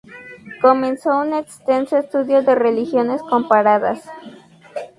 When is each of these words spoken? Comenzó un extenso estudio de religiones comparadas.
Comenzó 0.63 1.15
un 1.19 1.33
extenso 1.35 1.95
estudio 1.95 2.41
de 2.41 2.55
religiones 2.55 3.21
comparadas. 3.21 4.01